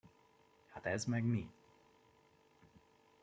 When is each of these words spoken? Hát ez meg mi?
Hát 0.67 0.85
ez 0.85 1.05
meg 1.05 1.23
mi? 1.23 1.49